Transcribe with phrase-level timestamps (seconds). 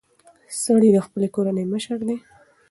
[0.63, 2.15] سړی د خپلې کورنۍ مشر دی.